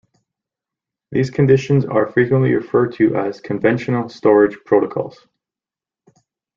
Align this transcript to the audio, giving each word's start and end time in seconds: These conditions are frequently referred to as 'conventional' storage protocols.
These 1.11 1.29
conditions 1.29 1.85
are 1.85 2.07
frequently 2.11 2.55
referred 2.55 2.93
to 2.95 3.15
as 3.15 3.39
'conventional' 3.39 4.09
storage 4.09 4.57
protocols. 4.65 5.27